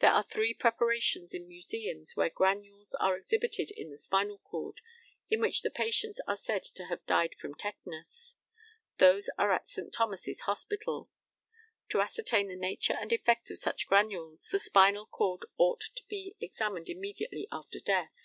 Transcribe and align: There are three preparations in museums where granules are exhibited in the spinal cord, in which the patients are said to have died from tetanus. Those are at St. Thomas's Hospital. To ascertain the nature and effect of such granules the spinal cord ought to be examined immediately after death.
There 0.00 0.10
are 0.10 0.24
three 0.24 0.52
preparations 0.52 1.32
in 1.32 1.46
museums 1.46 2.16
where 2.16 2.28
granules 2.28 2.92
are 2.98 3.16
exhibited 3.16 3.70
in 3.70 3.88
the 3.92 3.96
spinal 3.98 4.38
cord, 4.38 4.80
in 5.28 5.40
which 5.40 5.62
the 5.62 5.70
patients 5.70 6.20
are 6.26 6.34
said 6.34 6.64
to 6.74 6.86
have 6.86 7.06
died 7.06 7.36
from 7.36 7.54
tetanus. 7.54 8.34
Those 8.98 9.30
are 9.38 9.52
at 9.52 9.68
St. 9.68 9.92
Thomas's 9.92 10.40
Hospital. 10.40 11.08
To 11.90 12.00
ascertain 12.00 12.48
the 12.48 12.56
nature 12.56 12.98
and 13.00 13.12
effect 13.12 13.48
of 13.52 13.58
such 13.58 13.86
granules 13.86 14.48
the 14.50 14.58
spinal 14.58 15.06
cord 15.06 15.44
ought 15.56 15.82
to 15.94 16.02
be 16.08 16.34
examined 16.40 16.88
immediately 16.88 17.46
after 17.52 17.78
death. 17.78 18.16